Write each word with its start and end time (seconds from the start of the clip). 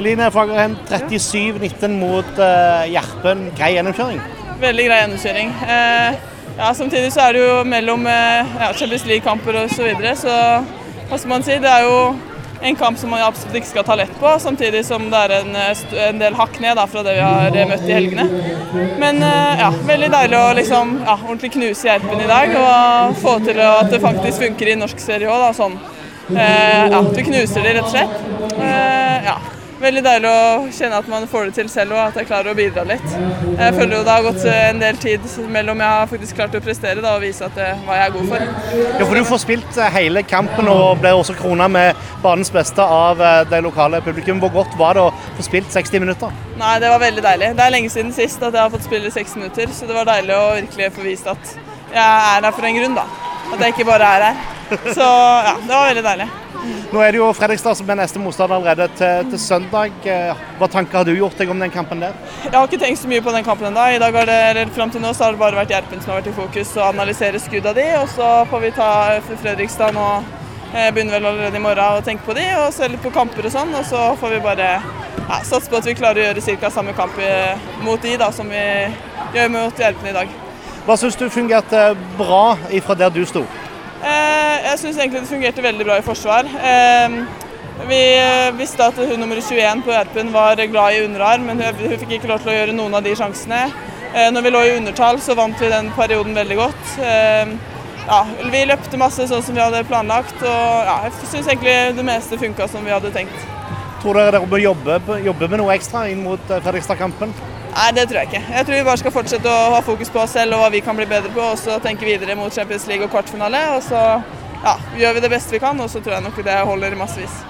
Eline 0.00 0.30
Fagerheim, 0.32 0.76
37-19 0.88 1.88
mot 2.00 2.38
uh, 2.38 2.86
Gjerpen. 2.88 3.50
Grei 3.56 3.74
gjennomkjøring? 3.74 4.20
Veldig 4.62 4.86
grei 4.86 5.00
gjennomkjøring. 5.02 5.52
Uh, 5.60 6.16
ja, 6.56 6.70
samtidig 6.76 7.10
så 7.12 7.26
er 7.26 7.36
det 7.36 7.42
jo 7.44 7.58
mellom 7.68 8.08
uh, 8.08 8.56
ja, 8.62 8.70
Champions 8.72 9.04
League-kamper 9.10 9.60
osv. 9.66 9.76
Så, 9.76 9.90
videre, 9.90 10.14
så 10.16 10.32
hva 11.10 11.18
skal 11.20 11.34
man 11.34 11.44
si. 11.44 11.58
Det 11.60 11.68
er 11.68 11.84
jo 11.84 12.00
en 12.64 12.80
kamp 12.80 12.96
som 13.00 13.12
man 13.12 13.26
absolutt 13.26 13.60
ikke 13.60 13.70
skal 13.74 13.86
ta 13.90 13.98
lett 14.00 14.16
på, 14.20 14.32
samtidig 14.40 14.82
som 14.88 15.04
det 15.12 15.20
er 15.26 15.36
en, 15.42 15.54
en 16.06 16.24
del 16.24 16.34
hakk 16.36 16.58
ned 16.64 16.80
da, 16.80 16.88
fra 16.88 17.04
det 17.04 17.18
vi 17.18 17.22
har 17.24 17.70
møtt 17.70 17.86
i 17.88 17.94
helgene. 17.96 18.26
Men 19.00 19.20
ja, 19.20 19.70
veldig 19.88 20.10
deilig 20.16 20.40
å 20.40 20.50
liksom, 20.62 20.98
ja, 21.04 21.20
ordentlig 21.20 21.54
knuse 21.56 21.88
Gjerpen 21.88 22.24
i 22.24 22.28
dag 22.28 22.52
og 22.64 23.16
få 23.20 23.38
til 23.44 23.60
at 23.68 23.92
det 23.92 24.00
faktisk 24.04 24.44
funker 24.48 24.72
i 24.72 24.80
norsk 24.80 25.00
serie 25.00 25.28
òg. 25.28 25.48
Sånn. 25.56 25.80
Eh, 26.30 26.84
ja, 26.92 27.00
du 27.00 27.24
knuser 27.26 27.64
de 27.64 27.72
rett 27.80 27.88
og 27.88 27.96
slett. 27.96 28.20
Eh, 28.60 29.32
ja 29.32 29.40
veldig 29.80 30.02
deilig 30.04 30.28
å 30.30 30.68
kjenne 30.74 30.98
at 31.00 31.08
man 31.10 31.26
får 31.30 31.48
det 31.48 31.54
til 31.56 31.68
selv 31.72 31.94
og 31.96 32.00
at 32.02 32.18
jeg 32.20 32.28
klarer 32.28 32.52
å 32.52 32.56
bidra 32.58 32.84
litt. 32.88 33.06
Jeg 33.10 33.76
føler 33.76 33.94
jo 33.96 34.02
det 34.06 34.12
har 34.12 34.26
gått 34.26 34.44
en 34.52 34.82
del 34.82 35.00
tid 35.00 35.24
mellom 35.52 35.80
jeg 35.82 35.94
har 35.96 36.10
faktisk 36.10 36.38
klart 36.38 36.56
å 36.58 36.62
prestere 36.64 37.02
da, 37.04 37.14
og 37.16 37.24
vise 37.24 37.46
at 37.46 37.56
det, 37.56 37.70
hva 37.86 37.96
jeg 37.98 38.10
er 38.10 38.14
god 38.16 38.28
for. 38.32 38.44
Ja, 39.00 39.06
for 39.06 39.16
Du 39.20 39.24
får 39.30 39.42
spilt 39.44 39.80
eh, 39.80 39.90
hele 39.96 40.24
kampen 40.28 40.68
og 40.72 41.00
ble 41.02 41.14
også 41.16 41.36
krona 41.38 41.68
med 41.72 41.98
banens 42.24 42.52
beste 42.54 42.84
av 42.84 43.20
eh, 43.24 43.40
det 43.50 43.62
lokale 43.64 44.02
publikum. 44.04 44.40
Hvor 44.44 44.54
godt 44.60 44.76
var 44.80 44.98
det 44.98 45.06
å 45.08 45.10
få 45.38 45.48
spilt 45.48 45.72
60 45.72 46.04
minutter? 46.04 46.38
Nei, 46.60 46.76
Det 46.82 46.92
var 46.92 47.04
veldig 47.06 47.26
deilig. 47.30 47.52
Det 47.56 47.66
er 47.66 47.76
lenge 47.76 47.92
siden 47.92 48.14
sist 48.16 48.42
at 48.42 48.52
jeg 48.52 48.62
har 48.62 48.72
fått 48.72 48.86
spille 48.88 49.10
60 49.10 49.42
minutter, 49.42 49.74
så 49.74 49.88
det 49.88 49.96
var 49.96 50.08
deilig 50.12 50.36
å 50.36 50.46
virkelig 50.60 50.92
få 50.96 51.08
vist 51.08 51.28
at 51.30 51.58
jeg 51.90 51.98
er 52.06 52.44
her 52.44 52.52
for 52.54 52.68
en 52.68 52.80
grunn. 52.80 52.96
da. 53.00 53.08
At 53.50 53.62
jeg 53.64 53.74
ikke 53.78 53.88
bare 53.88 54.16
er 54.16 54.30
her. 54.30 54.59
Så 54.70 55.08
ja, 55.46 55.56
det 55.66 55.74
var 55.74 55.90
veldig 55.90 56.06
deilig. 56.06 56.28
Nå 56.90 57.00
er 57.00 57.14
det 57.14 57.20
jo 57.20 57.28
Fredrikstad 57.34 57.78
som 57.78 57.90
er 57.90 57.98
neste 58.02 58.20
motstander 58.20 58.58
allerede 58.58 58.88
til, 58.98 59.28
til, 59.30 59.40
søndag. 59.40 59.94
Eh, 60.04 60.42
hva 60.58 60.68
tanker 60.70 61.00
har 61.00 61.06
du 61.08 61.14
gjort 61.14 61.38
deg 61.40 61.52
om 61.52 61.62
den 61.62 61.72
kampen 61.72 62.02
der? 62.02 62.16
Jeg 62.44 62.52
har 62.54 62.66
ikke 62.68 62.80
tenkt 62.82 63.00
så 63.00 63.10
mye 63.10 63.22
på 63.24 63.34
den 63.34 63.46
kampen 63.46 63.70
ennå. 63.70 63.86
I 63.94 64.00
dag 64.02 64.18
har 64.18 64.28
det, 64.28 64.66
Fram 64.76 64.92
til 64.92 65.02
nå 65.02 65.12
så 65.16 65.26
har 65.26 65.36
det 65.36 65.40
bare 65.40 65.60
vært 65.62 65.72
Gjerpen 65.74 66.02
som 66.02 66.12
har 66.12 66.20
vært 66.20 66.32
i 66.32 66.36
fokus, 66.36 66.74
og 66.76 66.88
analysere 66.90 67.40
skudda 67.42 67.72
de. 67.76 67.86
Og 68.02 68.10
så 68.12 68.28
får 68.50 68.64
vi 68.66 68.72
ta 68.76 68.90
Fredrikstad 69.30 69.96
nå. 69.96 70.08
Jeg 70.70 70.94
begynner 70.94 71.16
vel 71.16 71.30
allerede 71.32 71.58
i 71.58 71.62
morgen 71.64 71.98
å 71.98 72.04
tenke 72.06 72.26
på 72.26 72.36
de, 72.36 72.44
og 72.60 72.68
se 72.74 72.90
litt 72.90 73.02
på 73.02 73.14
kamper 73.14 73.48
og 73.48 73.54
sånn. 73.56 73.72
Og 73.80 73.88
så 73.88 74.04
får 74.20 74.36
vi 74.36 74.44
bare 74.44 74.68
ja, 74.76 75.40
satse 75.40 75.70
på 75.70 75.80
at 75.80 75.88
vi 75.88 75.96
klarer 75.98 76.22
å 76.22 76.28
gjøre 76.28 76.60
ca. 76.60 76.74
samme 76.74 76.94
kamp 76.98 77.16
mot 77.86 78.02
de 78.02 78.14
da, 78.20 78.30
som 78.34 78.50
vi 78.50 78.62
gjør 79.34 79.50
mot 79.56 79.82
Gjerpen 79.82 80.12
i 80.12 80.16
dag. 80.20 80.38
Hva 80.86 80.96
syns 80.98 81.18
du 81.18 81.26
fungerte 81.32 81.90
bra 82.18 82.58
ifra 82.74 82.96
der 82.98 83.12
du 83.14 83.24
sto? 83.28 83.44
Eh, 84.00 84.49
jeg 84.70 84.80
syns 84.82 84.98
egentlig 84.98 85.22
det 85.24 85.30
fungerte 85.30 85.64
veldig 85.64 85.86
bra 85.86 85.98
i 85.98 86.04
forsvar. 86.06 86.48
Eh, 86.70 87.16
vi 87.88 88.00
visste 88.58 88.86
at 88.86 88.98
hun 88.98 89.18
nummer 89.18 89.40
21 89.40 89.82
på 89.86 89.94
Gjerpen 89.94 90.32
var 90.34 90.60
glad 90.60 90.94
i 90.94 91.04
underarm, 91.06 91.48
men 91.48 91.62
hun 91.64 91.98
fikk 91.98 92.18
ikke 92.18 92.30
lov 92.30 92.44
til 92.44 92.52
å 92.52 92.56
gjøre 92.58 92.76
noen 92.76 92.94
av 92.94 93.04
de 93.06 93.14
sjansene. 93.18 93.64
Eh, 94.14 94.28
når 94.34 94.46
vi 94.46 94.54
lå 94.54 94.64
i 94.66 94.74
undertall, 94.76 95.20
så 95.22 95.36
vant 95.38 95.58
vi 95.60 95.70
den 95.72 95.90
perioden 95.96 96.36
veldig 96.36 96.58
godt. 96.60 96.96
Ja, 98.10 98.24
vi 98.50 98.64
løpte 98.66 98.98
masse 98.98 99.26
sånn 99.28 99.42
som 99.44 99.54
vi 99.54 99.62
hadde 99.62 99.84
planlagt, 99.86 100.38
og 100.42 100.88
ja, 100.88 100.96
jeg 101.06 101.30
syns 101.30 101.46
egentlig 101.46 101.76
det 101.94 102.04
meste 102.06 102.38
funka 102.40 102.66
som 102.70 102.82
vi 102.86 102.94
hadde 102.94 103.12
tenkt. 103.14 103.44
Tror 104.02 104.16
dere 104.16 104.32
dere 104.32 104.48
bør 104.50 104.62
jobbe, 104.64 104.98
jobbe 105.26 105.48
med 105.52 105.60
noe 105.60 105.74
ekstra 105.76 106.06
inn 106.10 106.22
mot 106.24 106.42
Fredrikstad-kampen? 106.48 107.34
Nei, 107.70 107.90
det 107.94 108.08
tror 108.10 108.22
jeg 108.22 108.30
ikke. 108.30 108.42
Jeg 108.50 108.66
tror 108.66 108.74
vi 108.74 108.86
bare 108.88 109.00
skal 109.02 109.14
fortsette 109.14 109.50
å 109.50 109.74
ha 109.76 109.80
fokus 109.86 110.10
på 110.10 110.18
oss 110.24 110.32
selv 110.34 110.56
og 110.56 110.64
hva 110.64 110.70
vi 110.72 110.80
kan 110.82 110.96
bli 110.98 111.06
bedre 111.06 111.30
på, 111.34 111.44
og 111.52 111.60
så 111.60 111.76
tenke 111.84 112.08
videre 112.08 112.34
mot 112.38 112.54
Champions 112.54 112.88
League 112.90 113.06
og 113.06 113.12
kvartfinale. 113.12 113.60
Og 113.76 113.84
så 113.86 114.00
ja, 114.64 114.76
gjør 114.98 115.14
vi 115.16 115.24
det 115.24 115.32
beste 115.32 115.56
vi 115.56 115.62
kan, 115.62 115.80
og 115.80 115.90
så 115.90 116.00
tror 116.00 116.18
jeg 116.18 116.26
nok 116.28 116.44
det 116.44 116.60
holder 116.72 116.96
massevis. 116.98 117.40